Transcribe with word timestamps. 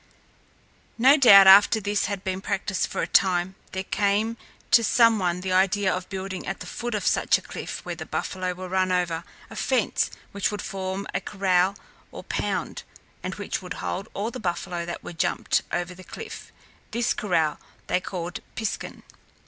No 0.97 1.15
doubt 1.15 1.45
after 1.45 1.79
this 1.79 2.05
had 2.05 2.23
been 2.23 2.41
practised 2.41 2.87
for 2.87 3.03
a 3.03 3.07
time, 3.07 3.53
there 3.71 3.83
came 3.83 4.35
to 4.71 4.83
some 4.83 5.19
one 5.19 5.41
the 5.41 5.51
idea 5.51 5.93
of 5.93 6.09
building 6.09 6.47
at 6.47 6.59
the 6.59 6.65
foot 6.65 6.95
of 6.95 7.05
such 7.05 7.37
a 7.37 7.41
cliff 7.43 7.85
where 7.85 7.93
the 7.93 8.07
buffalo 8.07 8.53
were 8.53 8.67
run 8.67 8.91
over, 8.91 9.23
a 9.51 9.55
fence 9.55 10.09
which 10.31 10.49
would 10.49 10.63
form 10.63 11.05
a 11.13 11.21
corral 11.21 11.75
or 12.11 12.23
pound, 12.23 12.81
and 13.21 13.35
which 13.35 13.61
would 13.61 13.73
hold 13.75 14.07
all 14.15 14.31
the 14.31 14.39
buffalo 14.39 14.87
that 14.87 15.03
were 15.03 15.13
jumped 15.13 15.61
over 15.71 15.93
the 15.93 16.03
cliff. 16.03 16.51
This 16.89 17.13
corral 17.13 17.59
they 17.85 17.99
called 17.99 18.39
piskun. 18.55 19.03